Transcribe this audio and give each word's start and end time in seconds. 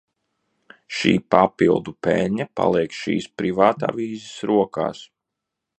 Šī 0.99 1.11
papildu 1.35 1.93
peļņa 2.07 2.49
paliek 2.61 2.99
šīs 3.03 3.31
privātavīzes 3.43 4.35
rokās. 4.53 5.07